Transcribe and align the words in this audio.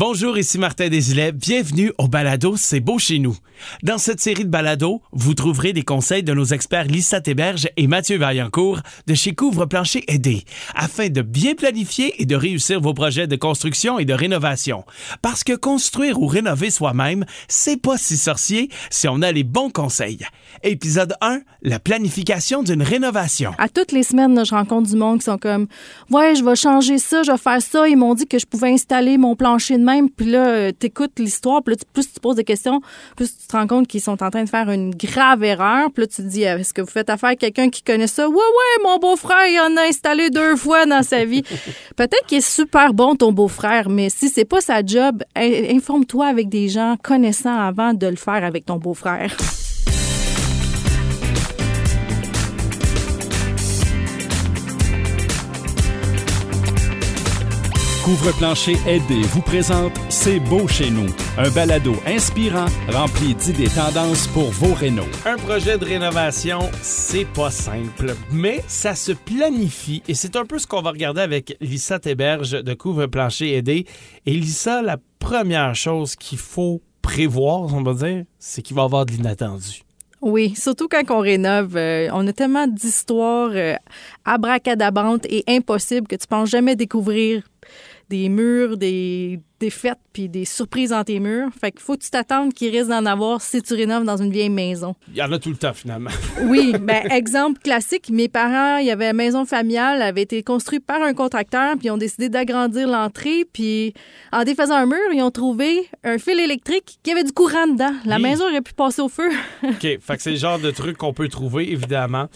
Bonjour, 0.00 0.38
ici 0.38 0.58
Martin 0.58 0.90
Desilets. 0.90 1.32
Bienvenue 1.32 1.90
au 1.98 2.06
Balado 2.06 2.54
C'est 2.56 2.78
beau 2.78 3.00
chez 3.00 3.18
nous. 3.18 3.36
Dans 3.82 3.98
cette 3.98 4.20
série 4.20 4.44
de 4.44 4.48
balados, 4.48 5.02
vous 5.10 5.34
trouverez 5.34 5.72
des 5.72 5.82
conseils 5.82 6.22
de 6.22 6.32
nos 6.32 6.44
experts 6.44 6.84
Lisa 6.84 7.20
Théberge 7.20 7.68
et 7.76 7.88
Mathieu 7.88 8.16
Vaillancourt 8.16 8.78
de 9.08 9.14
chez 9.14 9.34
Couvre 9.34 9.66
Plancher 9.66 10.04
Aidé 10.06 10.44
afin 10.76 11.08
de 11.08 11.20
bien 11.20 11.54
planifier 11.54 12.22
et 12.22 12.26
de 12.26 12.36
réussir 12.36 12.80
vos 12.80 12.94
projets 12.94 13.26
de 13.26 13.34
construction 13.34 13.98
et 13.98 14.04
de 14.04 14.14
rénovation. 14.14 14.84
Parce 15.20 15.42
que 15.42 15.54
construire 15.54 16.20
ou 16.20 16.28
rénover 16.28 16.70
soi-même, 16.70 17.24
c'est 17.48 17.80
pas 17.80 17.98
si 17.98 18.16
sorcier 18.16 18.70
si 18.90 19.08
on 19.08 19.20
a 19.20 19.32
les 19.32 19.42
bons 19.42 19.70
conseils. 19.70 20.24
Épisode 20.62 21.14
1, 21.20 21.40
la 21.62 21.80
planification 21.80 22.62
d'une 22.62 22.82
rénovation. 22.82 23.52
À 23.58 23.68
toutes 23.68 23.90
les 23.90 24.04
semaines, 24.04 24.44
je 24.44 24.54
rencontre 24.54 24.88
du 24.90 24.96
monde 24.96 25.18
qui 25.18 25.24
sont 25.24 25.38
comme 25.38 25.66
Ouais, 26.10 26.36
je 26.36 26.44
vais 26.44 26.54
changer 26.54 26.98
ça, 26.98 27.24
je 27.24 27.32
vais 27.32 27.38
faire 27.38 27.60
ça. 27.60 27.88
Ils 27.88 27.96
m'ont 27.96 28.14
dit 28.14 28.26
que 28.26 28.38
je 28.38 28.46
pouvais 28.46 28.72
installer 28.72 29.18
mon 29.18 29.34
plancher 29.34 29.76
de 29.76 29.87
même. 29.88 30.10
Puis 30.10 30.26
là, 30.30 30.46
euh, 30.48 30.72
t'écoutes 30.72 31.18
l'histoire. 31.18 31.62
Puis 31.62 31.72
là, 31.74 31.76
tu- 31.76 31.86
plus 31.92 32.12
tu 32.12 32.20
poses 32.20 32.36
des 32.36 32.44
questions, 32.44 32.80
plus 33.16 33.36
tu 33.36 33.46
te 33.46 33.56
rends 33.56 33.66
compte 33.66 33.86
qu'ils 33.88 34.00
sont 34.00 34.22
en 34.22 34.30
train 34.30 34.44
de 34.44 34.48
faire 34.48 34.68
une 34.70 34.94
grave 34.94 35.42
erreur. 35.44 35.90
Puis 35.92 36.02
là, 36.02 36.06
tu 36.06 36.16
te 36.16 36.22
dis 36.28 36.42
Est-ce 36.42 36.72
que 36.74 36.82
vous 36.82 36.90
faites 36.90 37.10
affaire 37.10 37.30
à 37.30 37.36
quelqu'un 37.36 37.70
qui 37.70 37.82
connaît 37.82 38.06
ça? 38.06 38.28
Ouais, 38.28 38.34
ouais, 38.36 38.82
mon 38.84 38.98
beau-frère, 38.98 39.46
il 39.48 39.58
en 39.60 39.76
a 39.76 39.86
installé 39.88 40.30
deux 40.30 40.56
fois 40.56 40.86
dans 40.86 41.02
sa 41.02 41.24
vie. 41.24 41.42
Peut-être 41.96 42.26
qu'il 42.26 42.38
est 42.38 42.40
super 42.48 42.92
bon, 42.94 43.14
ton 43.16 43.32
beau-frère, 43.32 43.88
mais 43.88 44.10
si 44.10 44.28
c'est 44.28 44.44
pas 44.44 44.60
sa 44.60 44.84
job, 44.84 45.22
in- 45.36 45.76
informe-toi 45.76 46.26
avec 46.26 46.48
des 46.48 46.68
gens 46.68 46.96
connaissants 47.02 47.58
avant 47.58 47.94
de 47.94 48.06
le 48.06 48.16
faire 48.16 48.44
avec 48.44 48.66
ton 48.66 48.76
beau-frère. 48.76 49.34
Couvre-plancher 58.08 58.78
Aidé 58.86 59.20
vous 59.20 59.42
présente 59.42 59.92
C'est 60.08 60.40
beau 60.40 60.66
chez 60.66 60.88
nous, 60.90 61.08
un 61.36 61.50
balado 61.50 61.92
inspirant 62.06 62.64
rempli 62.90 63.34
d'idées 63.34 63.68
tendances 63.68 64.28
pour 64.28 64.50
vos 64.50 64.72
rénaux. 64.72 65.04
Un 65.26 65.36
projet 65.36 65.76
de 65.76 65.84
rénovation, 65.84 66.60
c'est 66.80 67.26
pas 67.26 67.50
simple, 67.50 68.14
mais 68.32 68.64
ça 68.66 68.94
se 68.94 69.12
planifie 69.12 70.02
et 70.08 70.14
c'est 70.14 70.36
un 70.36 70.46
peu 70.46 70.58
ce 70.58 70.66
qu'on 70.66 70.80
va 70.80 70.92
regarder 70.92 71.20
avec 71.20 71.58
Lisa 71.60 71.98
Théberge 71.98 72.52
de 72.52 72.72
Couvre 72.72 73.04
Plancher 73.08 73.54
Aidé. 73.54 73.84
Et 74.24 74.32
Lisa, 74.32 74.80
la 74.80 74.96
première 75.18 75.74
chose 75.74 76.16
qu'il 76.16 76.38
faut 76.38 76.80
prévoir, 77.02 77.74
on 77.74 77.82
va 77.82 77.92
dire, 77.92 78.24
c'est 78.38 78.62
qu'il 78.62 78.74
va 78.74 78.82
y 78.82 78.84
avoir 78.86 79.04
de 79.04 79.12
l'inattendu. 79.12 79.82
Oui, 80.20 80.54
surtout 80.56 80.88
quand 80.88 81.02
on 81.10 81.20
rénove, 81.20 81.76
euh, 81.76 82.08
on 82.12 82.26
a 82.26 82.32
tellement 82.32 82.66
d'histoires 82.66 83.50
euh, 83.52 83.74
abracadabrantes 84.24 85.26
et 85.26 85.44
impossibles 85.46 86.08
que 86.08 86.16
tu 86.16 86.26
penses 86.26 86.48
jamais 86.48 86.74
découvrir 86.74 87.42
des 88.08 88.28
murs, 88.30 88.78
des, 88.78 89.40
fêtes 89.70 89.98
puis 90.14 90.28
des 90.30 90.44
surprises 90.46 90.90
dans 90.90 91.04
tes 91.04 91.20
murs. 91.20 91.48
Fait 91.60 91.70
qu'il 91.72 91.80
faut 91.82 91.94
que 91.94 92.02
tu 92.02 92.10
t'attendes 92.10 92.54
qu'il 92.54 92.70
risque 92.74 92.88
d'en 92.88 93.04
avoir 93.04 93.42
si 93.42 93.60
tu 93.60 93.74
rénoves 93.74 94.04
dans 94.04 94.16
une 94.16 94.30
vieille 94.30 94.48
maison. 94.48 94.94
Il 95.10 95.16
y 95.16 95.22
en 95.22 95.30
a 95.30 95.38
tout 95.38 95.50
le 95.50 95.56
temps 95.56 95.74
finalement. 95.74 96.10
Oui, 96.44 96.72
ben 96.80 97.02
exemple 97.10 97.60
classique, 97.60 98.08
mes 98.10 98.28
parents, 98.28 98.78
il 98.78 98.86
y 98.86 98.90
avait 98.90 99.10
une 99.10 99.16
maison 99.16 99.44
familiale, 99.44 100.00
avait 100.00 100.22
été 100.22 100.42
construite 100.42 100.86
par 100.86 101.02
un 101.02 101.12
contracteur, 101.12 101.76
puis 101.76 101.88
ils 101.88 101.90
ont 101.90 101.98
décidé 101.98 102.28
d'agrandir 102.28 102.88
l'entrée, 102.88 103.44
puis 103.52 103.92
en 104.32 104.44
défaisant 104.44 104.74
un 104.76 104.86
mur, 104.86 104.96
ils 105.12 105.20
ont 105.22 105.30
trouvé 105.30 105.88
un 106.04 106.16
fil 106.18 106.38
électrique 106.40 106.98
qui 107.02 107.10
avait 107.12 107.24
du 107.24 107.32
courant 107.32 107.66
dedans. 107.66 107.92
La 108.06 108.16
Oui. 108.16 108.22
maison 108.22 108.44
aurait 108.44 108.62
pu 108.62 108.72
passer 108.72 109.02
au 109.02 109.08
feu. 109.08 109.28
OK, 109.64 109.80
fait 109.82 110.16
que 110.16 110.22
c'est 110.22 110.30
le 110.30 110.36
genre 110.36 110.58
de 110.58 110.70
truc 110.70 110.96
qu'on 110.96 111.12
peut 111.12 111.28
trouver, 111.28 111.70
évidemment. 111.70 112.28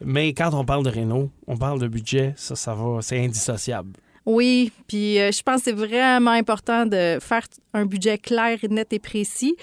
Mais 0.00 0.32
quand 0.32 0.54
on 0.54 0.64
parle 0.64 0.84
de 0.84 0.90
réno, 0.90 1.30
on 1.48 1.56
parle 1.56 1.80
de 1.80 1.88
budget, 1.88 2.32
ça, 2.36 2.54
ça 2.54 2.72
va, 2.74 3.02
c'est 3.02 3.18
indissociable. 3.22 3.90
Oui, 4.30 4.72
puis 4.86 5.18
euh, 5.18 5.32
je 5.32 5.42
pense 5.42 5.62
que 5.62 5.64
c'est 5.64 5.72
vraiment 5.72 6.32
important 6.32 6.84
de 6.84 7.16
faire 7.18 7.46
un 7.72 7.86
budget 7.86 8.18
clair, 8.18 8.58
net 8.68 8.92
et 8.92 8.98
précis, 8.98 9.56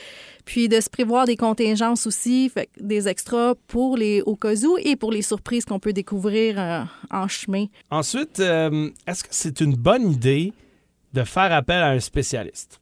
puis 0.44 0.68
de 0.68 0.82
se 0.82 0.90
prévoir 0.90 1.28
des 1.28 1.38
contingences 1.38 2.08
aussi, 2.08 2.50
fait 2.50 2.68
des 2.82 3.08
extras 3.08 3.54
pour 3.68 3.96
les 3.96 4.24
au 4.24 4.36
cas 4.36 4.56
où 4.66 4.76
et 4.80 4.96
pour 4.96 5.12
les 5.12 5.22
surprises 5.22 5.66
qu'on 5.66 5.80
peut 5.80 5.94
découvrir 5.94 6.60
euh, 6.60 6.82
en 7.12 7.28
chemin. 7.28 7.68
Ensuite, 7.92 8.40
euh, 8.40 8.90
est-ce 9.06 9.24
que 9.24 9.30
c'est 9.30 9.62
une 9.62 9.76
bonne 9.76 10.12
idée 10.12 10.52
de 11.14 11.24
faire 11.24 11.54
appel 11.54 11.84
à 11.84 11.90
un 11.90 12.00
spécialiste? 12.00 12.80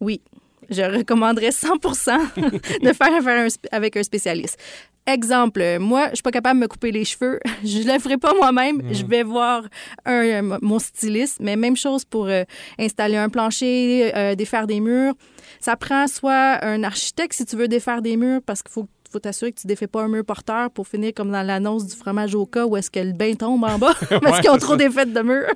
Oui, 0.00 0.22
je 0.70 0.80
recommanderais 0.80 1.50
100% 1.50 2.80
de 2.82 2.92
faire 2.94 3.14
affaire 3.14 3.48
avec 3.70 3.98
un 3.98 4.02
spécialiste. 4.02 4.58
Exemple, 5.06 5.78
moi, 5.80 6.08
je 6.10 6.16
suis 6.16 6.22
pas 6.22 6.30
capable 6.30 6.60
de 6.60 6.64
me 6.64 6.68
couper 6.68 6.92
les 6.92 7.04
cheveux. 7.04 7.40
Je 7.64 7.78
le 7.82 7.98
ferai 7.98 8.18
pas 8.18 8.34
moi-même. 8.34 8.82
Je 8.92 9.04
vais 9.04 9.22
voir 9.24 9.64
un, 10.04 10.12
euh, 10.24 10.58
mon 10.62 10.78
styliste. 10.78 11.38
Mais 11.40 11.56
même 11.56 11.76
chose 11.76 12.04
pour 12.04 12.26
euh, 12.26 12.44
installer 12.78 13.16
un 13.16 13.28
plancher, 13.28 14.12
euh, 14.16 14.34
défaire 14.36 14.66
des 14.66 14.80
murs. 14.80 15.14
Ça 15.60 15.76
prend 15.76 16.06
soit 16.06 16.64
un 16.64 16.82
architecte 16.84 17.32
si 17.34 17.44
tu 17.44 17.56
veux 17.56 17.68
défaire 17.68 18.00
des 18.02 18.16
murs 18.16 18.40
parce 18.44 18.62
qu'il 18.62 18.72
faut 18.72 18.86
faut 19.12 19.18
t'assurer 19.18 19.52
que 19.52 19.60
tu 19.60 19.66
défais 19.66 19.86
pas 19.88 20.00
un 20.00 20.08
mur 20.08 20.24
porteur 20.24 20.70
pour 20.70 20.88
finir 20.88 21.12
comme 21.14 21.30
dans 21.30 21.42
l'annonce 21.42 21.86
du 21.86 21.94
fromage 21.94 22.34
au 22.34 22.46
cas 22.46 22.64
où 22.64 22.78
est-ce 22.78 22.90
que 22.90 22.98
le 23.00 23.12
bain 23.12 23.34
tombe 23.34 23.62
en 23.62 23.78
bas 23.78 23.92
parce 24.08 24.36
Ouais, 24.36 24.40
qu'ils 24.40 24.50
ont 24.50 24.56
trop 24.56 24.74
défaites 24.74 25.12
de 25.12 25.20
murs. 25.20 25.52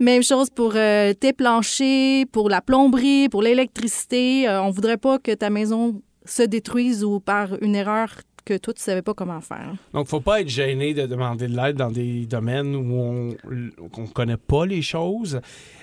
Même 0.00 0.22
chose 0.22 0.50
pour 0.50 0.72
euh, 0.74 1.14
tes 1.14 1.32
planchers, 1.32 2.26
pour 2.30 2.50
la 2.50 2.60
plomberie, 2.60 3.30
pour 3.30 3.40
l'électricité. 3.40 4.46
Euh, 4.46 4.62
on 4.62 4.70
voudrait 4.70 4.98
pas 4.98 5.18
que 5.18 5.32
ta 5.32 5.48
maison 5.48 6.02
se 6.26 6.42
détruise 6.42 7.04
ou 7.04 7.20
par 7.20 7.54
une 7.62 7.74
erreur 7.74 8.10
que 8.48 8.56
toi, 8.56 8.72
tu 8.72 8.82
savais 8.82 9.02
pas 9.02 9.12
comment 9.12 9.40
faire. 9.40 9.74
Donc, 9.92 10.08
faut 10.08 10.20
pas 10.20 10.40
être 10.40 10.48
gêné 10.48 10.94
de 10.94 11.06
demander 11.06 11.48
de 11.48 11.56
l'aide 11.56 11.76
dans 11.76 11.90
des 11.90 12.24
domaines 12.24 12.74
où 12.74 12.94
on 12.94 13.36
ne 13.50 14.06
connaît 14.12 14.38
pas 14.38 14.64
les 14.64 14.80
choses, 14.80 15.40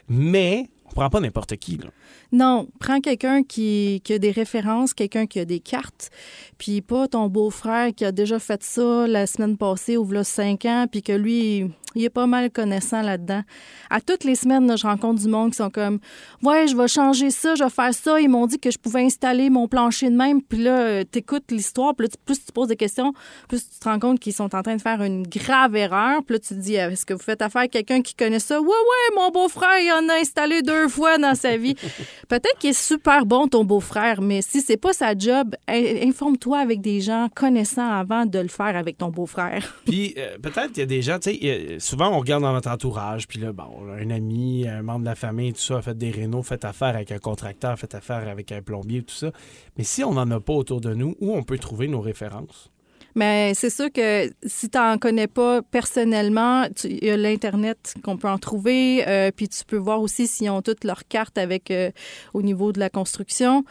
mais 0.09 0.68
on 0.88 0.94
prend 0.94 1.09
pas 1.09 1.20
n'importe 1.20 1.56
qui. 1.58 1.78
Là. 1.78 1.90
Non, 2.31 2.68
prends 2.80 3.02
quelqu'un 3.02 3.44
qui, 3.44 4.02
qui 4.03 4.14
a 4.14 4.20
des 4.20 4.31
références, 4.31 4.94
quelqu'un 4.94 5.28
qui 5.28 5.40
a 5.40 5.46
des 5.46 5.59
cartes, 5.59 6.09
puis 6.58 6.81
pas 6.81 7.08
ton 7.08 7.28
beau-frère 7.28 7.94
qui 7.94 8.03
a 8.03 8.12
déjà 8.12 8.40
fait 8.40 8.64
ça 8.64 9.06
la 9.08 9.28
semaine 9.28 9.58
passée 9.58 9.97
ou 9.97 10.09
là 10.12 10.24
cinq 10.24 10.66
ans, 10.66 10.88
puis 10.92 11.03
que 11.03 11.14
lui, 11.14 11.72
il 11.96 12.04
est 12.04 12.10
pas 12.10 12.28
mal 12.28 12.52
connaissant 12.52 13.02
là-dedans. 13.02 13.42
À 13.90 14.02
toutes 14.02 14.24
les 14.24 14.36
semaines, 14.36 14.68
là, 14.68 14.76
je 14.76 14.86
rencontre 14.86 15.22
du 15.22 15.28
monde 15.28 15.52
qui 15.52 15.58
sont 15.58 15.70
comme 15.70 16.00
Ouais, 16.44 16.68
je 16.68 16.76
vais 16.76 16.88
changer 16.88 17.30
ça, 17.32 17.56
je 17.56 17.64
vais 17.64 17.70
faire 17.70 17.94
ça. 17.94 18.20
Ils 18.20 18.30
m'ont 18.30 18.46
dit 18.48 18.60
que 18.60 18.72
je 18.72 18.78
pouvais 18.78 19.02
installer 19.04 19.50
mon 19.50 19.68
plancher 19.68 20.10
de 20.10 20.16
même. 20.16 20.42
Puis 20.42 20.60
là, 20.64 20.80
euh, 20.80 21.04
t'écoutes 21.04 21.52
l'histoire, 21.52 21.96
puis 21.96 22.08
là, 22.08 22.14
plus 22.26 22.44
tu 22.46 22.52
poses 22.52 22.68
des 22.68 22.76
questions, 22.76 23.14
plus 23.48 23.68
tu 23.70 23.80
te 23.80 23.88
rends 23.88 24.00
compte 24.00 24.20
qu'ils 24.20 24.34
sont 24.34 24.56
en 24.56 24.62
train 24.62 24.76
de 24.76 24.82
faire 24.82 25.02
une 25.02 25.26
grave 25.28 25.76
erreur. 25.76 26.24
Puis 26.26 26.36
là, 26.36 26.40
tu 26.40 26.50
te 26.50 26.60
dis 26.60 26.76
Est-ce 26.76 27.06
que 27.06 27.14
vous 27.14 27.20
faites 27.24 27.42
affaire 27.42 27.64
à 27.64 27.68
quelqu'un 27.68 28.02
qui 28.02 28.16
connaît 28.16 28.40
ça? 28.40 28.60
Ouais, 28.60 28.68
ouais, 28.68 29.16
mon 29.16 29.30
beau-frère, 29.32 29.80
il 29.80 29.92
en 29.92 30.10
a 30.10 30.20
installé 30.20 30.62
deux 30.62 30.88
fois 30.88 31.18
dans 31.18 31.36
sa 31.36 31.58
vie. 31.58 31.76
Peut-être 32.28 32.58
qu'il 32.60 32.72
est 32.72 32.74
super 32.80 33.26
bon, 33.26 33.48
ton 33.48 33.64
beau-frère, 33.64 34.22
mais 34.22 34.42
si 34.42 34.62
c'est 34.62 34.78
pas 34.78 34.94
sa 34.94 35.18
job, 35.18 35.56
in- 35.68 36.08
informe-toi 36.08 36.58
avec 36.60 36.82
des 36.82 37.02
gens 37.02 37.28
connaissants 37.36 37.92
avant 37.92 38.26
de 38.26 38.40
le 38.40 38.48
faire 38.48 38.76
avec 38.76 38.98
ton 38.98 39.10
beau-frère. 39.10 39.80
Puis 39.86 40.14
euh, 40.18 40.38
peut-être 40.42 40.70
qu'il 40.70 40.80
y 40.80 40.82
a 40.82 40.86
des 40.88 41.02
gens, 41.02 41.20
tu 41.20 41.32
sais, 41.32 41.40
euh, 41.44 41.78
souvent 41.85 42.09
on 42.09 42.19
regarde 42.19 42.41
dans 42.41 42.53
notre 42.53 42.69
entourage, 42.69 43.28
puis 43.28 43.40
là, 43.40 43.53
bon, 43.53 43.69
un 43.91 44.09
ami, 44.09 44.68
un 44.68 44.81
membre 44.81 45.01
de 45.01 45.06
la 45.06 45.16
famille, 45.16 45.53
tout 45.53 45.59
ça, 45.59 45.78
a 45.78 45.81
fait 45.81 45.97
des 45.97 46.12
rénaux, 46.12 46.41
fait 46.41 46.66
affaire 46.66 46.90
avec 46.90 47.12
un 47.12 47.19
contracteur, 47.19 47.78
fait 47.78 47.94
affaire 47.94 48.28
avec 48.28 48.51
un 48.51 48.62
plombier, 48.62 49.03
tout 49.03 49.13
ça. 49.13 49.31
Mais 49.78 49.84
si 49.84 50.03
on 50.03 50.13
n'en 50.13 50.29
a 50.31 50.40
pas 50.40 50.53
autour 50.53 50.81
de 50.81 50.94
nous, 50.94 51.16
où 51.22 51.35
on 51.35 51.44
peut 51.44 51.59
trouver 51.59 51.88
nos 51.88 52.01
références? 52.01 52.72
Mais 53.16 53.53
c'est 53.56 53.70
sûr 53.70 53.92
que 53.92 54.30
si 54.46 54.70
tu 54.70 54.78
n'en 54.78 54.98
connais 54.98 55.28
pas 55.28 55.62
personnellement, 55.62 56.66
il 56.84 57.06
y 57.06 57.09
a 57.09 57.16
l'Internet 57.16 57.96
qu'on 58.03 58.18
peut 58.18 58.28
en 58.28 58.38
trouver. 58.38 59.08
euh, 59.08 59.31
puis 59.34 59.48
tu 59.48 59.64
peux 59.64 59.78
voir 59.78 60.02
aussi 60.02 60.28
s'ils 60.28 60.50
ont 60.50 60.62
toutes 60.62 60.84
leurs 60.84 61.08
cartes 61.08 61.38
avec 61.38 61.72
euh, 61.72 61.92
au 62.34 62.42
niveau 62.42 62.74
de 62.74 62.80
la 62.80 62.90
construction. 62.90 63.64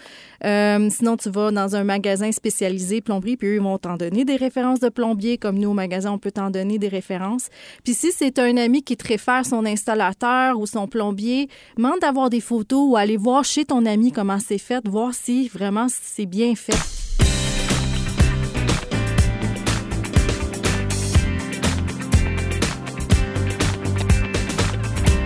Euh, 0.45 0.89
sinon, 0.91 1.19
tu 1.19 1.29
vas 1.29 1.51
dans 1.51 1.77
un 1.77 1.85
magasin 1.85 2.33
spécialisé 2.33 3.03
plomberie, 3.03 3.37
puis 3.37 3.49
eux, 3.49 3.55
ils 3.57 3.61
vont 3.61 3.77
t'en 3.77 3.97
donner 3.97 4.25
des 4.25 4.37
références 4.37 4.81
de 4.81 4.89
plombier. 4.89 5.37
Comme 5.37 5.59
nous, 5.59 5.71
au 5.71 5.75
magasin, 5.75 6.13
on 6.13 6.19
peut 6.19 6.33
t'en 6.33 6.51
donner 6.51 6.79
des 6.79 6.89
références. 6.89 7.49
Puis 7.85 7.93
si 7.93 8.13
c'est 8.13 8.39
un 8.39 8.57
ami 8.57 8.83
qui 8.83 8.97
te 8.97 9.07
réfère 9.07 9.45
son 9.45 9.67
installateur 9.67 10.59
ou 10.59 10.67
son 10.67 10.89
plombier, 10.89 11.49
demande 11.77 12.01
d'avoir 12.01 12.31
des 12.31 12.41
photos 12.41 12.89
ou 12.89 12.97
aller 12.97 13.19
voir 13.19 13.45
chez 13.45 13.67
ton 13.67 13.85
ami 13.85 14.11
comment 14.11 14.39
c'est 14.39 14.59
fait, 14.59 14.87
voir 14.89 15.13
si 15.13 15.49
vraiment 15.49 15.87
c'est 15.89 16.27
bien 16.27 16.55
fait. 16.55 16.94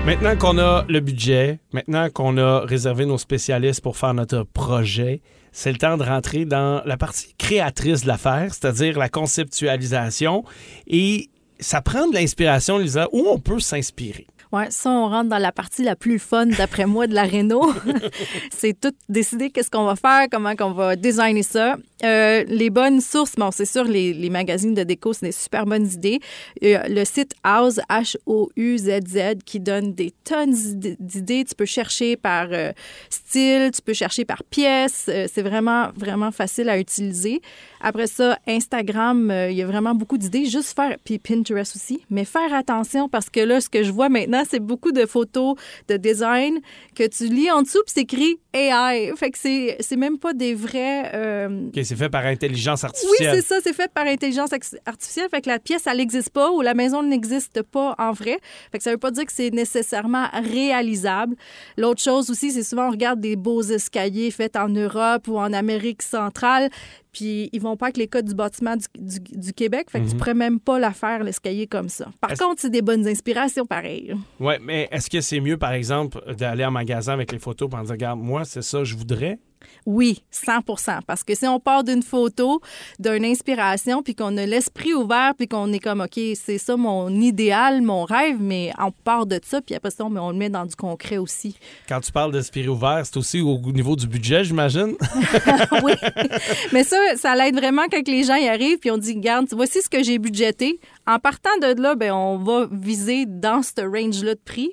Maintenant 0.08 0.38
qu'on 0.38 0.56
a 0.56 0.86
le 0.88 1.00
budget, 1.00 1.60
maintenant 1.72 2.08
qu'on 2.08 2.38
a 2.38 2.60
réservé 2.60 3.04
nos 3.04 3.18
spécialistes 3.18 3.82
pour 3.82 3.98
faire 3.98 4.14
notre 4.14 4.42
projet, 4.42 5.20
c'est 5.52 5.70
le 5.70 5.76
temps 5.76 5.98
de 5.98 6.02
rentrer 6.02 6.46
dans 6.46 6.80
la 6.86 6.96
partie 6.96 7.34
créatrice 7.36 8.04
de 8.04 8.08
l'affaire, 8.08 8.46
c'est-à-dire 8.54 8.98
la 8.98 9.10
conceptualisation. 9.10 10.44
Et 10.86 11.28
ça 11.60 11.82
prend 11.82 12.08
de 12.08 12.14
l'inspiration, 12.14 12.78
Lisa, 12.78 13.06
où 13.12 13.26
on 13.28 13.38
peut 13.38 13.60
s'inspirer? 13.60 14.26
Ouais, 14.50 14.70
ça, 14.70 14.88
on 14.88 15.10
rentre 15.10 15.28
dans 15.28 15.36
la 15.36 15.52
partie 15.52 15.84
la 15.84 15.94
plus 15.94 16.18
fun, 16.18 16.46
d'après 16.46 16.86
moi, 16.86 17.06
de 17.06 17.14
la 17.14 17.24
réno. 17.24 17.70
c'est 18.50 18.80
tout 18.80 18.94
décider 19.10 19.50
qu'est-ce 19.50 19.70
qu'on 19.70 19.84
va 19.84 19.94
faire, 19.94 20.28
comment 20.32 20.56
qu'on 20.56 20.72
va 20.72 20.96
designer 20.96 21.42
ça. 21.42 21.76
Euh, 22.04 22.44
les 22.46 22.70
bonnes 22.70 23.00
sources, 23.00 23.34
bon, 23.36 23.50
c'est 23.50 23.64
sûr, 23.64 23.84
les, 23.84 24.12
les, 24.12 24.30
magazines 24.30 24.74
de 24.74 24.84
déco, 24.84 25.12
c'est 25.12 25.26
des 25.26 25.32
super 25.32 25.66
bonnes 25.66 25.86
idées. 25.86 26.20
Euh, 26.62 26.78
le 26.88 27.04
site 27.04 27.34
House, 27.42 27.80
H-O-U-Z-Z, 27.90 29.42
qui 29.44 29.58
donne 29.58 29.94
des 29.94 30.12
tonnes 30.24 30.54
d'idées. 30.54 31.44
Tu 31.44 31.54
peux 31.56 31.64
chercher 31.64 32.16
par 32.16 32.48
euh, 32.52 32.72
style, 33.10 33.70
tu 33.74 33.82
peux 33.82 33.94
chercher 33.94 34.24
par 34.24 34.44
pièce. 34.44 35.06
Euh, 35.08 35.26
c'est 35.32 35.42
vraiment, 35.42 35.88
vraiment 35.96 36.30
facile 36.30 36.68
à 36.68 36.78
utiliser. 36.78 37.40
Après 37.80 38.06
ça, 38.06 38.38
Instagram, 38.46 39.32
il 39.50 39.56
y 39.56 39.62
a 39.62 39.66
vraiment 39.66 39.94
beaucoup 39.94 40.18
d'idées. 40.18 40.46
Juste 40.46 40.74
faire, 40.74 40.96
puis 41.04 41.18
Pinterest 41.18 41.74
aussi, 41.74 42.02
mais 42.10 42.24
faire 42.24 42.52
attention 42.54 43.08
parce 43.08 43.30
que 43.30 43.40
là, 43.40 43.60
ce 43.60 43.68
que 43.68 43.82
je 43.82 43.92
vois 43.92 44.08
maintenant, 44.08 44.42
c'est 44.48 44.60
beaucoup 44.60 44.92
de 44.92 45.06
photos 45.06 45.56
de 45.88 45.96
design 45.96 46.60
que 46.94 47.06
tu 47.06 47.28
lis 47.28 47.50
en 47.50 47.62
dessous, 47.62 47.80
puis 47.86 47.94
c'est 47.94 48.00
écrit 48.02 48.38
AI. 48.52 49.12
Fait 49.16 49.30
que 49.30 49.38
c'est 49.38 49.96
même 49.96 50.18
pas 50.18 50.32
des 50.32 50.54
vrais 50.54 51.48
c'est 51.88 51.96
fait 51.96 52.08
par 52.08 52.26
intelligence 52.26 52.84
artificielle. 52.84 53.30
Oui, 53.34 53.40
c'est 53.40 53.46
ça, 53.46 53.60
c'est 53.62 53.72
fait 53.72 53.90
par 53.92 54.06
intelligence 54.06 54.50
artificielle. 54.86 55.28
Fait 55.30 55.40
que 55.40 55.48
la 55.48 55.58
pièce, 55.58 55.86
elle 55.86 55.96
n'existe 55.96 56.30
pas 56.30 56.50
ou 56.50 56.60
la 56.60 56.74
maison 56.74 57.02
n'existe 57.02 57.62
pas 57.62 57.94
en 57.98 58.12
vrai. 58.12 58.38
Fait 58.70 58.78
que 58.78 58.84
ça 58.84 58.90
veut 58.90 58.98
pas 58.98 59.10
dire 59.10 59.24
que 59.24 59.32
c'est 59.32 59.50
nécessairement 59.50 60.26
réalisable. 60.32 61.34
L'autre 61.76 62.02
chose 62.02 62.30
aussi, 62.30 62.52
c'est 62.52 62.62
souvent 62.62 62.88
on 62.88 62.90
regarde 62.90 63.20
des 63.20 63.36
beaux 63.36 63.62
escaliers 63.62 64.30
faits 64.30 64.56
en 64.56 64.68
Europe 64.68 65.28
ou 65.28 65.38
en 65.38 65.52
Amérique 65.52 66.02
centrale, 66.02 66.68
puis 67.12 67.48
ils 67.52 67.60
vont 67.60 67.76
pas 67.76 67.86
avec 67.86 67.96
les 67.96 68.06
codes 68.06 68.26
du 68.26 68.34
bâtiment 68.34 68.74
du, 68.76 69.52
Québec. 69.52 69.90
Fait 69.90 70.00
que 70.00 70.06
tu 70.06 70.12
mhm. 70.12 70.18
pourrais 70.18 70.34
même 70.34 70.60
pas 70.60 70.78
la 70.78 70.92
faire, 70.92 71.24
l'escalier 71.24 71.66
comme 71.66 71.88
ça. 71.88 72.08
Par 72.20 72.34
contre, 72.34 72.60
c'est 72.60 72.70
des 72.70 72.82
bonnes 72.82 73.06
inspirations 73.08 73.66
pareilles. 73.66 74.14
Oui, 74.38 74.54
mais 74.60 74.88
est-ce 74.90 75.08
que 75.08 75.20
c'est 75.20 75.40
mieux, 75.40 75.56
par 75.56 75.72
exemple, 75.72 76.20
d'aller 76.34 76.64
en 76.64 76.70
magasin 76.70 77.14
avec 77.14 77.32
les 77.32 77.38
photos 77.38 77.68
pour 77.68 77.80
dire, 77.80 77.90
regarde, 77.90 78.20
moi, 78.20 78.44
c'est 78.44 78.62
ça, 78.62 78.84
je 78.84 78.94
voudrais? 78.94 79.38
Oui, 79.86 80.22
100% 80.32 81.00
Parce 81.06 81.24
que 81.24 81.34
si 81.34 81.46
on 81.46 81.60
part 81.60 81.84
d'une 81.84 82.02
photo, 82.02 82.60
d'une 82.98 83.24
inspiration, 83.24 84.02
puis 84.02 84.14
qu'on 84.14 84.36
a 84.36 84.46
l'esprit 84.46 84.94
ouvert, 84.94 85.34
puis 85.36 85.48
qu'on 85.48 85.72
est 85.72 85.78
comme, 85.78 86.00
OK, 86.00 86.20
c'est 86.34 86.58
ça 86.58 86.76
mon 86.76 87.08
idéal, 87.10 87.82
mon 87.82 88.04
rêve, 88.04 88.36
mais 88.40 88.72
on 88.78 88.90
part 88.90 89.26
de 89.26 89.40
ça, 89.42 89.60
puis 89.60 89.74
après 89.74 89.90
ça, 89.90 90.04
on, 90.04 90.16
on 90.16 90.30
le 90.30 90.36
met 90.36 90.50
dans 90.50 90.66
du 90.66 90.76
concret 90.76 91.18
aussi. 91.18 91.56
Quand 91.88 92.00
tu 92.00 92.12
parles 92.12 92.32
d'esprit 92.32 92.68
ouvert, 92.68 93.02
c'est 93.04 93.16
aussi 93.16 93.40
au 93.40 93.58
niveau 93.72 93.96
du 93.96 94.06
budget, 94.06 94.44
j'imagine? 94.44 94.96
oui. 95.82 95.92
Mais 96.72 96.84
ça, 96.84 96.96
ça 97.16 97.34
l'aide 97.34 97.56
vraiment 97.56 97.86
quand 97.90 98.06
les 98.06 98.24
gens 98.24 98.36
y 98.36 98.48
arrivent, 98.48 98.78
puis 98.78 98.90
on 98.90 98.98
dit, 98.98 99.14
regarde, 99.14 99.46
voici 99.52 99.82
ce 99.82 99.88
que 99.88 100.02
j'ai 100.02 100.18
budgété. 100.18 100.80
En 101.08 101.18
partant 101.18 101.56
de 101.62 101.80
là, 101.80 101.94
ben, 101.94 102.12
on 102.12 102.36
va 102.36 102.68
viser 102.70 103.24
dans 103.24 103.62
ce 103.62 103.80
range-là 103.80 104.34
de 104.34 104.40
prix 104.44 104.72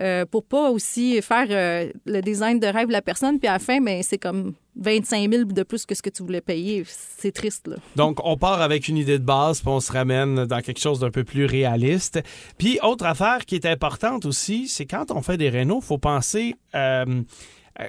euh, 0.00 0.24
pour 0.24 0.44
pas 0.44 0.70
aussi 0.70 1.20
faire 1.22 1.48
euh, 1.50 1.90
le 2.06 2.20
design 2.20 2.60
de 2.60 2.68
rêve 2.68 2.86
de 2.86 2.92
la 2.92 3.02
personne, 3.02 3.40
puis 3.40 3.48
à 3.48 3.54
la 3.54 3.58
fin, 3.58 3.80
ben, 3.80 4.00
c'est 4.04 4.16
comme 4.16 4.54
25 4.76 5.28
000 5.28 5.44
de 5.44 5.62
plus 5.64 5.84
que 5.84 5.96
ce 5.96 6.00
que 6.00 6.10
tu 6.10 6.22
voulais 6.22 6.40
payer. 6.40 6.84
C'est 6.86 7.32
triste. 7.32 7.68
Donc, 7.96 8.20
on 8.22 8.36
part 8.36 8.62
avec 8.62 8.86
une 8.86 8.96
idée 8.96 9.18
de 9.18 9.24
base, 9.24 9.60
puis 9.60 9.70
on 9.70 9.80
se 9.80 9.90
ramène 9.90 10.44
dans 10.44 10.60
quelque 10.60 10.78
chose 10.78 11.00
d'un 11.00 11.10
peu 11.10 11.24
plus 11.24 11.46
réaliste. 11.46 12.20
Puis, 12.58 12.78
autre 12.84 13.04
affaire 13.04 13.44
qui 13.44 13.56
est 13.56 13.66
importante 13.66 14.24
aussi, 14.24 14.68
c'est 14.68 14.86
quand 14.86 15.10
on 15.10 15.20
fait 15.20 15.36
des 15.36 15.48
rénaux, 15.48 15.80
il 15.82 15.84
faut 15.84 15.98
penser 15.98 16.54
euh, 16.76 17.22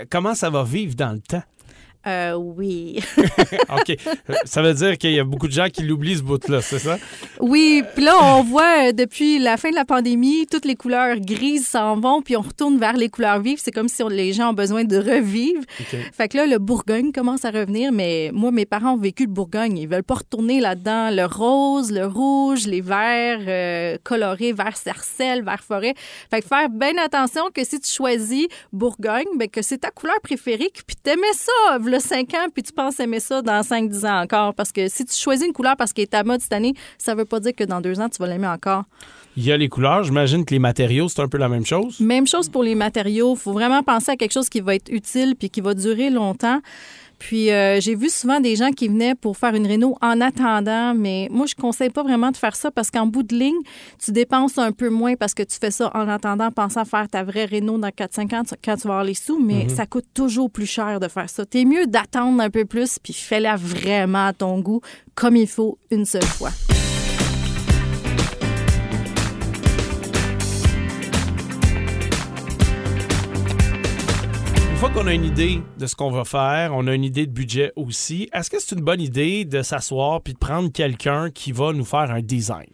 comment 0.09 0.33
ça 0.33 0.49
va 0.49 0.63
vivre 0.63 0.95
dans 0.95 1.11
le 1.11 1.21
temps. 1.21 1.43
Euh, 2.05 2.33
oui. 2.33 2.99
OK. 3.69 3.97
Ça 4.43 4.61
veut 4.61 4.73
dire 4.73 4.97
qu'il 4.97 5.13
y 5.13 5.19
a 5.19 5.23
beaucoup 5.23 5.47
de 5.47 5.53
gens 5.53 5.67
qui 5.69 5.83
l'oublient, 5.83 6.17
ce 6.17 6.23
bout-là, 6.23 6.61
c'est 6.61 6.79
ça? 6.79 6.97
Oui. 7.39 7.83
Puis 7.95 8.03
là, 8.03 8.17
on 8.21 8.43
voit 8.43 8.89
euh, 8.89 8.91
depuis 8.91 9.39
la 9.39 9.57
fin 9.57 9.69
de 9.69 9.75
la 9.75 9.85
pandémie, 9.85 10.45
toutes 10.47 10.65
les 10.65 10.75
couleurs 10.75 11.19
grises 11.19 11.67
s'en 11.67 11.95
vont, 11.95 12.21
puis 12.21 12.35
on 12.35 12.41
retourne 12.41 12.77
vers 12.77 12.93
les 12.93 13.09
couleurs 13.09 13.39
vives. 13.39 13.59
C'est 13.61 13.71
comme 13.71 13.87
si 13.87 14.03
les 14.09 14.33
gens 14.33 14.49
ont 14.49 14.53
besoin 14.53 14.83
de 14.83 14.97
revivre. 14.97 15.61
Fait 16.11 16.27
que 16.27 16.37
là, 16.37 16.45
le 16.45 16.59
Bourgogne 16.59 17.11
commence 17.11 17.45
à 17.45 17.51
revenir, 17.51 17.91
mais 17.91 18.31
moi, 18.33 18.51
mes 18.51 18.65
parents 18.65 18.93
ont 18.93 18.97
vécu 18.97 19.23
le 19.23 19.31
Bourgogne. 19.31 19.77
Ils 19.77 19.87
veulent 19.87 20.03
pas 20.03 20.15
retourner 20.15 20.59
là-dedans. 20.59 21.09
Le 21.11 21.25
rose, 21.25 21.91
le 21.91 22.05
rouge, 22.05 22.67
les 22.67 22.81
verts 22.81 23.39
euh, 23.47 23.97
colorés, 24.03 24.51
vert 24.51 24.75
cercelle, 24.75 25.43
vert 25.43 25.63
forêt. 25.63 25.93
Fait 26.29 26.41
que 26.41 26.47
faire 26.47 26.69
bien 26.69 26.97
attention 27.03 27.43
que 27.53 27.63
si 27.63 27.79
tu 27.79 27.89
choisis 27.89 28.47
Bourgogne, 28.73 29.27
ben 29.37 29.49
que 29.49 29.61
c'est 29.61 29.79
ta 29.79 29.91
couleur 29.91 30.19
préférée, 30.21 30.71
puis 30.85 30.95
t'aimais 31.01 31.33
ça, 31.33 31.77
le 31.93 31.99
5 31.99 32.33
ans, 32.33 32.47
puis 32.53 32.63
tu 32.63 32.73
penses 32.73 32.99
aimer 32.99 33.19
ça 33.19 33.41
dans 33.41 33.61
5-10 33.61 34.07
ans 34.07 34.21
encore. 34.23 34.53
Parce 34.55 34.71
que 34.71 34.87
si 34.87 35.05
tu 35.05 35.15
choisis 35.15 35.45
une 35.45 35.53
couleur 35.53 35.75
parce 35.77 35.93
qu'elle 35.93 36.03
est 36.03 36.13
à 36.13 36.23
mode 36.23 36.41
cette 36.41 36.53
année, 36.53 36.73
ça 36.97 37.13
veut 37.15 37.25
pas 37.25 37.39
dire 37.39 37.53
que 37.55 37.63
dans 37.63 37.81
deux 37.81 37.99
ans, 37.99 38.09
tu 38.09 38.17
vas 38.17 38.27
l'aimer 38.27 38.47
encore. 38.47 38.83
Il 39.37 39.45
y 39.45 39.51
a 39.51 39.57
les 39.57 39.69
couleurs. 39.69 40.03
J'imagine 40.03 40.45
que 40.45 40.53
les 40.53 40.59
matériaux, 40.59 41.07
c'est 41.07 41.21
un 41.21 41.27
peu 41.27 41.37
la 41.37 41.49
même 41.49 41.65
chose. 41.65 41.99
Même 41.99 42.27
chose 42.27 42.49
pour 42.49 42.63
les 42.63 42.75
matériaux. 42.75 43.33
Il 43.35 43.39
faut 43.39 43.53
vraiment 43.53 43.83
penser 43.83 44.11
à 44.11 44.15
quelque 44.15 44.33
chose 44.33 44.49
qui 44.49 44.61
va 44.61 44.75
être 44.75 44.91
utile 44.91 45.35
puis 45.37 45.49
qui 45.49 45.61
va 45.61 45.73
durer 45.73 46.09
longtemps. 46.09 46.61
Puis 47.23 47.51
euh, 47.51 47.79
j'ai 47.79 47.95
vu 47.95 48.09
souvent 48.09 48.41
des 48.41 48.57
gens 48.57 48.71
qui 48.71 48.89
venaient 48.89 49.15
pour 49.15 49.37
faire 49.37 49.55
une 49.55 49.65
réno 49.65 49.95
en 50.01 50.19
attendant, 50.19 50.93
mais 50.93 51.29
moi 51.31 51.45
je 51.45 51.55
conseille 51.55 51.89
pas 51.89 52.03
vraiment 52.03 52.31
de 52.31 52.35
faire 52.35 52.53
ça 52.53 52.69
parce 52.69 52.91
qu'en 52.91 53.07
bout 53.07 53.23
de 53.23 53.33
ligne, 53.33 53.55
tu 53.97 54.11
dépenses 54.11 54.57
un 54.57 54.73
peu 54.73 54.89
moins 54.89 55.15
parce 55.15 55.33
que 55.33 55.41
tu 55.41 55.57
fais 55.57 55.71
ça 55.71 55.89
en 55.93 56.09
attendant, 56.09 56.51
pensant 56.51 56.83
faire 56.83 57.07
ta 57.07 57.23
vraie 57.23 57.45
réno 57.45 57.77
dans 57.77 57.87
4-5 57.87 58.35
ans 58.35 58.43
quand 58.61 58.75
tu 58.75 58.87
vas 58.89 58.95
avoir 58.95 59.03
les 59.05 59.13
sous, 59.13 59.39
mais 59.39 59.63
mhm. 59.63 59.69
ça 59.69 59.85
coûte 59.85 60.07
toujours 60.13 60.51
plus 60.51 60.65
cher 60.65 60.99
de 60.99 61.07
faire 61.07 61.29
ça. 61.29 61.45
T'es 61.45 61.63
mieux 61.63 61.87
d'attendre 61.87 62.41
un 62.41 62.49
peu 62.49 62.65
plus 62.65 62.99
puis 62.99 63.13
fais-la 63.13 63.55
vraiment 63.55 64.27
à 64.27 64.33
ton 64.33 64.59
goût 64.59 64.81
comme 65.15 65.37
il 65.37 65.47
faut 65.47 65.77
une 65.91 66.03
seule 66.03 66.25
fois. 66.25 66.49
Qu'on 74.93 75.07
a 75.07 75.13
une 75.13 75.25
idée 75.25 75.61
de 75.79 75.87
ce 75.87 75.95
qu'on 75.95 76.11
va 76.11 76.23
faire, 76.23 76.71
on 76.73 76.85
a 76.85 76.93
une 76.93 77.03
idée 77.03 77.25
de 77.25 77.31
budget 77.31 77.71
aussi, 77.75 78.29
est-ce 78.31 78.49
que 78.49 78.57
c'est 78.59 78.75
une 78.75 78.83
bonne 78.83 79.01
idée 79.01 79.43
de 79.43 79.61
s'asseoir 79.63 80.21
puis 80.21 80.33
de 80.33 80.37
prendre 80.37 80.71
quelqu'un 80.71 81.31
qui 81.31 81.51
va 81.51 81.73
nous 81.73 81.85
faire 81.85 82.11
un 82.11 82.21
design? 82.21 82.67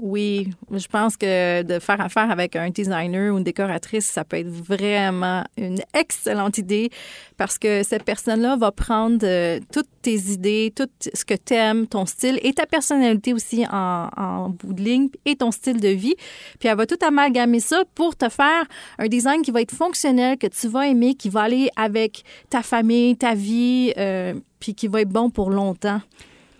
Oui, 0.00 0.50
je 0.72 0.88
pense 0.88 1.16
que 1.16 1.62
de 1.62 1.78
faire 1.78 2.00
affaire 2.00 2.28
avec 2.28 2.56
un 2.56 2.70
designer 2.70 3.32
ou 3.32 3.38
une 3.38 3.44
décoratrice, 3.44 4.06
ça 4.06 4.24
peut 4.24 4.38
être 4.38 4.48
vraiment 4.48 5.44
une 5.56 5.78
excellente 5.96 6.58
idée 6.58 6.90
parce 7.36 7.58
que 7.58 7.84
cette 7.84 8.02
personne-là 8.02 8.56
va 8.56 8.72
prendre 8.72 9.20
euh, 9.22 9.60
toutes 9.72 9.88
tes 10.02 10.16
idées, 10.32 10.72
tout 10.74 10.88
ce 11.00 11.24
que 11.24 11.34
tu 11.34 11.86
ton 11.86 12.06
style 12.06 12.40
et 12.42 12.52
ta 12.52 12.66
personnalité 12.66 13.32
aussi 13.32 13.64
en, 13.70 14.08
en, 14.16 14.48
bout 14.48 14.72
de 14.72 14.82
ligne 14.82 15.08
et 15.26 15.36
ton 15.36 15.52
style 15.52 15.80
de 15.80 15.88
vie. 15.88 16.16
Puis 16.58 16.68
elle 16.68 16.76
va 16.76 16.86
tout 16.86 16.98
amalgamer 17.00 17.60
ça 17.60 17.84
pour 17.94 18.16
te 18.16 18.28
faire 18.28 18.64
un 18.98 19.06
design 19.06 19.42
qui 19.42 19.52
va 19.52 19.60
être 19.60 19.74
fonctionnel, 19.74 20.38
que 20.38 20.48
tu 20.48 20.66
vas 20.66 20.88
aimer, 20.88 21.14
qui 21.14 21.28
va 21.28 21.42
aller 21.42 21.70
avec 21.76 22.24
ta 22.50 22.62
famille, 22.62 23.16
ta 23.16 23.34
vie, 23.34 23.92
euh, 23.96 24.34
puis 24.58 24.74
qui 24.74 24.88
va 24.88 25.02
être 25.02 25.10
bon 25.10 25.30
pour 25.30 25.50
longtemps. 25.50 26.00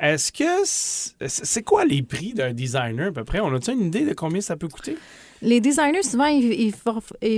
Est-ce 0.05 0.31
que 0.31 0.67
c'est 1.29 1.63
quoi 1.63 1.87
les 1.87 2.03
prix 2.03 2.35
d'un 2.35 2.53
designer 2.53 3.09
à 3.09 3.13
peu 3.13 3.25
près? 3.25 3.41
On 3.41 3.55
a-tu 3.55 3.73
une 3.73 3.87
idée 3.87 4.05
de 4.05 4.13
combien 4.13 4.43
ça 4.43 4.55
peut 4.55 4.69
coûter? 4.69 4.99
Les 5.41 5.61
designers, 5.61 6.03
souvent, 6.03 6.27
ils, 6.27 6.73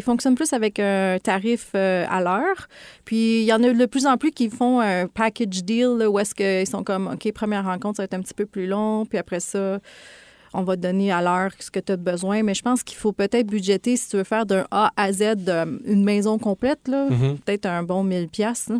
fonctionnent 0.02 0.34
plus 0.34 0.52
avec 0.52 0.80
un 0.80 1.18
tarif 1.22 1.68
euh, 1.76 2.04
à 2.08 2.20
l'heure. 2.20 2.68
Puis, 3.04 3.40
il 3.40 3.44
y 3.44 3.52
en 3.52 3.62
a 3.62 3.72
de 3.72 3.86
plus 3.86 4.06
en 4.06 4.16
plus 4.16 4.32
qui 4.32 4.50
font 4.50 4.80
un 4.80 5.06
package 5.06 5.62
deal 5.64 6.06
où 6.08 6.18
est-ce 6.18 6.34
qu'ils 6.34 6.66
sont 6.66 6.82
comme, 6.82 7.08
OK, 7.08 7.32
première 7.32 7.64
rencontre, 7.64 7.98
ça 7.98 8.02
va 8.02 8.04
être 8.06 8.14
un 8.14 8.20
petit 8.20 8.34
peu 8.34 8.46
plus 8.46 8.66
long. 8.66 9.06
Puis 9.06 9.18
après 9.18 9.40
ça, 9.40 9.78
on 10.52 10.62
va 10.62 10.76
te 10.76 10.82
donner 10.82 11.12
à 11.12 11.22
l'heure 11.22 11.50
ce 11.58 11.70
que 11.70 11.80
tu 11.80 11.92
as 11.92 11.96
besoin. 11.96 12.42
Mais 12.42 12.54
je 12.54 12.62
pense 12.62 12.82
qu'il 12.82 12.96
faut 12.96 13.12
peut-être 13.12 13.46
budgéter 13.46 13.96
si 13.96 14.08
tu 14.08 14.16
veux 14.16 14.24
faire 14.24 14.46
d'un 14.46 14.66
A 14.70 14.92
à 14.96 15.12
Z 15.12 15.34
une 15.84 16.04
maison 16.04 16.38
complète, 16.38 16.88
là, 16.88 17.08
mm-hmm. 17.08 17.38
peut-être 17.38 17.66
un 17.66 17.82
bon 17.82 18.02
1000 18.02 18.28
pièces. 18.28 18.70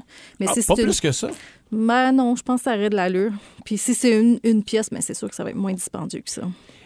Mais 0.41 0.47
ah, 0.49 0.55
pas 0.67 0.75
plus 0.75 1.01
que 1.01 1.13
ça. 1.13 1.29
Ben 1.73 2.13
non, 2.13 2.37
je 2.37 2.43
pense 2.43 2.61
que 2.61 2.65
ça 2.65 2.77
aurait 2.77 2.91
de 2.91 2.97
l'allure. 2.97 3.33
Puis 3.65 3.79
si 3.79 3.95
c'est 3.95 4.19
une, 4.19 4.63
pièce, 4.63 4.91
mais 4.93 4.99
ben, 4.99 5.03
c'est 5.03 5.15
sûr 5.15 5.29
que 5.29 5.35
ça 5.35 5.45
va 5.45 5.51
être 5.51 5.57
moins 5.57 5.73
dispendieux 5.73 6.21
que 6.21 6.31
ça. 6.31 6.43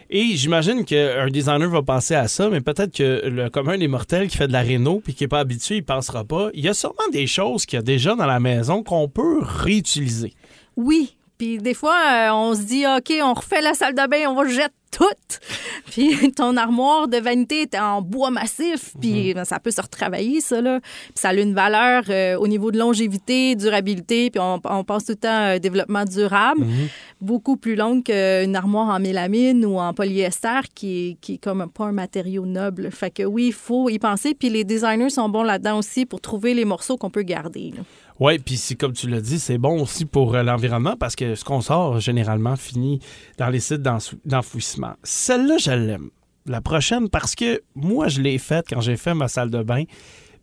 Et 0.09 0.35
j'imagine 0.35 0.83
qu'un 0.83 1.29
designer 1.29 1.69
va 1.69 1.81
penser 1.81 2.15
à 2.15 2.27
ça, 2.27 2.49
mais 2.49 2.59
peut-être 2.59 2.93
que 2.93 3.29
le 3.29 3.49
commun 3.49 3.77
des 3.77 3.87
mortels 3.87 4.27
qui 4.27 4.35
fait 4.35 4.47
de 4.47 4.51
la 4.51 4.61
réno 4.61 4.99
puis 4.99 5.13
qui 5.13 5.23
n'est 5.23 5.29
pas 5.29 5.39
habitué, 5.39 5.77
il 5.77 5.85
pensera 5.85 6.25
pas. 6.25 6.49
Il 6.53 6.65
y 6.65 6.67
a 6.67 6.73
sûrement 6.73 7.07
des 7.13 7.27
choses 7.27 7.65
qu'il 7.65 7.77
y 7.77 7.79
a 7.79 7.83
déjà 7.83 8.15
dans 8.15 8.25
la 8.25 8.41
maison 8.41 8.83
qu'on 8.83 9.07
peut 9.07 9.39
réutiliser. 9.41 10.33
Oui. 10.75 11.15
Puis 11.41 11.57
des 11.57 11.73
fois, 11.73 11.95
euh, 11.95 12.29
on 12.33 12.53
se 12.53 12.61
dit, 12.61 12.85
OK, 12.85 13.11
on 13.23 13.33
refait 13.33 13.61
la 13.61 13.73
salle 13.73 13.95
de 13.95 14.07
bain, 14.07 14.29
on 14.29 14.35
va 14.35 14.47
jeter 14.47 14.67
tout. 14.91 15.05
Puis 15.89 16.31
ton 16.33 16.55
armoire 16.55 17.07
de 17.07 17.17
vanité 17.17 17.61
est 17.61 17.79
en 17.79 18.03
bois 18.03 18.29
massif, 18.29 18.93
puis 19.01 19.33
mhm. 19.33 19.43
ça 19.45 19.59
peut 19.59 19.71
se 19.71 19.81
retravailler, 19.81 20.39
ça, 20.41 20.61
là. 20.61 20.79
Puis 20.81 21.13
ça 21.15 21.29
a 21.29 21.33
une 21.33 21.55
valeur 21.55 22.03
euh, 22.09 22.37
au 22.37 22.47
niveau 22.47 22.69
de 22.71 22.77
longévité, 22.77 23.55
durabilité, 23.55 24.29
puis 24.29 24.39
on, 24.39 24.83
pense 24.83 25.05
tout 25.05 25.13
le 25.13 25.15
temps 25.15 25.57
développement 25.57 26.05
durable, 26.05 26.65
mhm. 26.65 26.87
beaucoup 27.21 27.57
plus 27.57 27.75
longue 27.75 28.03
qu'une 28.03 28.55
armoire 28.55 28.89
en 28.89 28.99
mélamine 28.99 29.65
ou 29.65 29.79
en 29.79 29.93
polyester 29.95 30.67
qui, 30.75 31.17
qui 31.21 31.35
est 31.35 31.37
comme 31.37 31.71
pas 31.73 31.85
un 31.85 31.91
matériau 31.91 32.45
noble. 32.45 32.91
Fait 32.91 33.09
que 33.09 33.23
oui, 33.23 33.47
il 33.47 33.53
faut 33.53 33.89
y 33.89 33.97
penser, 33.97 34.35
puis 34.35 34.49
les 34.49 34.63
designers 34.63 35.09
sont 35.09 35.29
bons 35.29 35.43
là-dedans 35.43 35.79
aussi 35.79 36.05
pour 36.05 36.21
trouver 36.21 36.53
les 36.53 36.65
morceaux 36.65 36.97
qu'on 36.97 37.09
peut 37.09 37.23
garder. 37.23 37.73
Oui, 38.21 38.37
puis 38.37 38.61
comme 38.79 38.93
tu 38.93 39.09
l'as 39.09 39.19
dit, 39.19 39.39
c'est 39.39 39.57
bon 39.57 39.81
aussi 39.81 40.05
pour 40.05 40.35
euh, 40.35 40.43
l'environnement 40.43 40.95
parce 40.95 41.15
que 41.15 41.33
ce 41.33 41.43
qu'on 41.43 41.59
sort 41.59 41.99
généralement 41.99 42.55
finit 42.55 42.99
dans 43.39 43.49
les 43.49 43.59
sites 43.59 43.81
d'enfouissement. 43.81 44.93
Celle-là, 45.01 45.57
je 45.57 45.71
l'aime. 45.71 46.11
La 46.45 46.61
prochaine, 46.61 47.09
parce 47.09 47.33
que 47.33 47.63
moi, 47.73 48.09
je 48.09 48.21
l'ai 48.21 48.37
faite 48.37 48.67
quand 48.69 48.79
j'ai 48.79 48.95
fait 48.95 49.15
ma 49.15 49.27
salle 49.27 49.49
de 49.49 49.63
bain. 49.63 49.85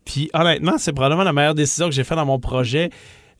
Puis 0.03 0.29
honnêtement, 0.33 0.77
c'est 0.77 0.91
probablement 0.91 1.23
la 1.23 1.31
meilleure 1.31 1.55
décision 1.55 1.85
que 1.85 1.95
j'ai 1.95 2.03
faite 2.03 2.17
dans 2.17 2.25
mon 2.25 2.37
projet. 2.37 2.89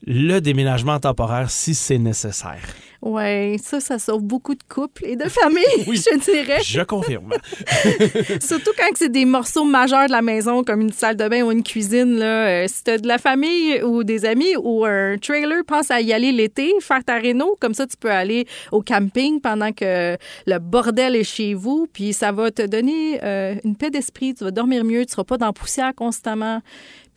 Le 0.06 0.40
déménagement 0.40 1.00
temporaire 1.00 1.50
si 1.50 1.74
c'est 1.74 1.98
nécessaire. 1.98 2.62
Oui, 3.02 3.58
ça, 3.60 3.80
ça 3.80 3.98
sauve 3.98 4.24
beaucoup 4.24 4.56
de 4.56 4.64
couples 4.68 5.06
et 5.06 5.16
de 5.16 5.30
familles, 5.30 5.64
je 5.86 6.20
dirais. 6.20 6.62
Je 6.62 6.82
confirme. 6.82 7.32
Surtout 8.42 8.72
quand 8.78 8.90
c'est 8.96 9.12
des 9.12 9.24
morceaux 9.24 9.64
majeurs 9.64 10.08
de 10.08 10.12
la 10.12 10.22
maison, 10.22 10.66
comme 10.66 10.82
une 10.82 10.92
salle 10.92 11.16
de 11.16 11.26
bain 11.30 11.44
ou 11.44 11.52
une 11.52 11.64
cuisine. 11.64 12.18
Là. 12.18 12.48
Euh, 12.48 12.66
si 12.68 12.84
tu 12.84 12.92
as 12.92 12.98
de 12.98 13.08
la 13.08 13.18
famille 13.18 13.82
ou 13.84 14.04
des 14.04 14.26
amis 14.26 14.54
ou 14.62 14.84
un 14.84 15.18
trailer, 15.18 15.64
pense 15.66 15.92
à 15.92 16.02
y 16.02 16.12
aller 16.12 16.34
l'été, 16.34 16.74
faire 16.82 17.04
ta 17.06 17.16
réno. 17.20 17.56
Comme 17.62 17.74
ça, 17.74 17.88
tu 17.88 17.96
peux 17.96 18.12
aller 18.12 18.46
au 18.74 18.82
camping 18.82 19.40
pendant 19.40 19.72
que 19.72 20.18
le 20.46 20.60
bordel 20.60 21.16
est 21.16 21.24
chez 21.24 21.54
vous. 21.54 21.88
Puis 21.94 22.12
ça 22.12 22.34
va 22.34 22.52
te 22.52 22.64
donner 22.64 23.24
euh, 23.24 23.56
une 23.64 23.78
paix 23.78 23.92
d'esprit. 23.92 24.34
Tu 24.34 24.44
vas 24.44 24.52
dormir 24.52 24.84
mieux. 24.84 25.06
Tu 25.06 25.12
ne 25.12 25.12
seras 25.12 25.24
pas 25.24 25.38
dans 25.38 25.48
la 25.48 25.54
poussière 25.54 25.94
constamment 25.96 26.62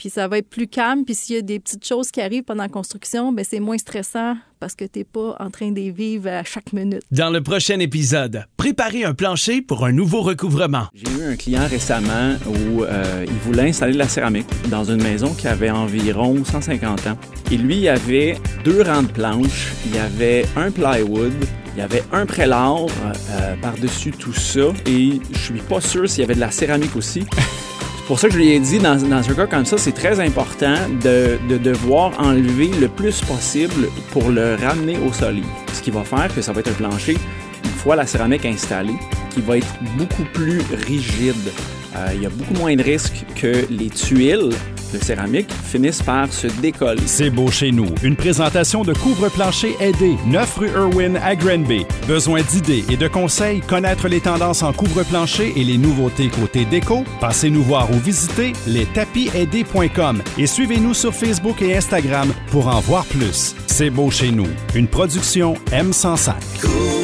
puis 0.02 0.10
ça 0.10 0.26
va 0.26 0.38
être 0.38 0.48
plus 0.48 0.66
calme. 0.66 1.04
Puis 1.04 1.14
s'il 1.14 1.36
y 1.36 1.38
a 1.38 1.42
des 1.42 1.60
petites 1.60 1.86
choses 1.86 2.10
qui 2.10 2.20
arrivent 2.20 2.42
pendant 2.42 2.64
la 2.64 2.68
construction, 2.68 3.32
ben 3.32 3.44
c'est 3.48 3.60
moins 3.60 3.78
stressant 3.78 4.34
parce 4.58 4.74
que 4.74 4.84
tu 4.84 4.98
n'es 4.98 5.04
pas 5.04 5.36
en 5.38 5.48
train 5.48 5.70
de 5.70 5.80
vivre 5.92 6.28
à 6.28 6.42
chaque 6.42 6.72
minute. 6.72 7.02
Dans 7.12 7.30
le 7.30 7.40
prochain 7.40 7.78
épisode, 7.78 8.44
préparez 8.56 9.04
un 9.04 9.14
plancher 9.14 9.62
pour 9.62 9.84
un 9.84 9.92
nouveau 9.92 10.22
recouvrement. 10.22 10.88
J'ai 10.92 11.08
eu 11.12 11.22
un 11.22 11.36
client 11.36 11.68
récemment 11.68 12.34
où 12.48 12.82
euh, 12.82 13.24
il 13.28 13.38
voulait 13.44 13.68
installer 13.68 13.92
de 13.92 13.98
la 13.98 14.08
céramique 14.08 14.48
dans 14.70 14.82
une 14.82 15.00
maison 15.00 15.32
qui 15.34 15.46
avait 15.46 15.70
environ 15.70 16.44
150 16.44 17.06
ans. 17.06 17.16
Et 17.52 17.56
lui, 17.56 17.76
il 17.76 17.82
y 17.82 17.88
avait 17.88 18.36
deux 18.64 18.82
rangs 18.82 19.04
de 19.04 19.12
planches, 19.12 19.72
il 19.86 19.94
y 19.94 19.98
avait 19.98 20.46
un 20.56 20.72
plywood, 20.72 21.32
il 21.76 21.78
y 21.78 21.82
avait 21.82 22.02
un 22.10 22.26
prélat 22.26 22.74
euh, 22.74 23.54
par-dessus 23.62 24.10
tout 24.10 24.32
ça 24.32 24.72
et 24.84 25.20
je 25.32 25.38
suis 25.38 25.60
pas 25.60 25.80
sûr 25.80 26.08
s'il 26.08 26.22
y 26.22 26.24
avait 26.24 26.34
de 26.34 26.40
la 26.40 26.50
céramique 26.50 26.96
aussi. 26.96 27.24
pour 28.06 28.18
ça 28.18 28.28
que 28.28 28.34
je 28.34 28.38
lui 28.38 28.50
ai 28.50 28.60
dit, 28.60 28.78
dans, 28.78 28.98
un 29.12 29.22
cas 29.22 29.46
comme 29.46 29.64
ça, 29.64 29.78
c'est 29.78 29.92
très 29.92 30.18
important 30.20 30.76
de, 31.02 31.38
de, 31.48 31.56
devoir 31.56 32.12
enlever 32.18 32.68
le 32.80 32.88
plus 32.88 33.20
possible 33.22 33.88
pour 34.10 34.28
le 34.30 34.56
ramener 34.56 34.96
au 34.98 35.12
solide. 35.12 35.44
Ce 35.72 35.80
qui 35.80 35.90
va 35.90 36.02
faire 36.04 36.34
que 36.34 36.42
ça 36.42 36.52
va 36.52 36.60
être 36.60 36.70
un 36.70 36.74
plancher, 36.74 37.16
une 37.64 37.70
fois 37.70 37.96
la 37.96 38.06
céramique 38.06 38.44
installée, 38.44 38.98
qui 39.30 39.40
va 39.40 39.58
être 39.58 39.74
beaucoup 39.96 40.24
plus 40.32 40.60
rigide. 40.86 41.52
Euh, 41.96 42.08
il 42.14 42.22
y 42.22 42.26
a 42.26 42.30
beaucoup 42.30 42.54
moins 42.54 42.74
de 42.74 42.82
risques 42.82 43.24
que 43.36 43.66
les 43.70 43.90
tuiles 43.90 44.50
de 44.92 44.98
céramique 45.02 45.52
finissent 45.52 46.02
par 46.02 46.32
se 46.32 46.46
décoller. 46.60 47.02
C'est 47.06 47.30
beau 47.30 47.50
chez 47.50 47.72
nous. 47.72 47.88
Une 48.02 48.16
présentation 48.16 48.82
de 48.82 48.92
couvre-plancher 48.92 49.76
aidé, 49.80 50.16
9 50.26 50.56
rue 50.56 50.68
Irwin 50.68 51.16
à 51.16 51.34
Granby. 51.34 51.86
Besoin 52.06 52.42
d'idées 52.42 52.84
et 52.90 52.96
de 52.96 53.08
conseils, 53.08 53.60
connaître 53.60 54.08
les 54.08 54.20
tendances 54.20 54.62
en 54.62 54.72
couvre-plancher 54.72 55.52
et 55.56 55.64
les 55.64 55.78
nouveautés 55.78 56.28
côté 56.28 56.64
déco? 56.64 57.04
Passez 57.20 57.50
nous 57.50 57.62
voir 57.62 57.90
ou 57.90 57.98
visitez 57.98 58.52
lestapisaidés.com 58.66 60.22
et 60.38 60.46
suivez-nous 60.46 60.94
sur 60.94 61.14
Facebook 61.14 61.62
et 61.62 61.76
Instagram 61.76 62.32
pour 62.50 62.68
en 62.68 62.80
voir 62.80 63.04
plus. 63.06 63.54
C'est 63.66 63.90
beau 63.90 64.10
chez 64.10 64.30
nous. 64.30 64.48
Une 64.74 64.88
production 64.88 65.54
M105. 65.70 67.01